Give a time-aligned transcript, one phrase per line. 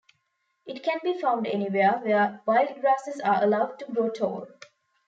[0.65, 4.47] It can be found anywhere where wild grasses are allowed to grow tall.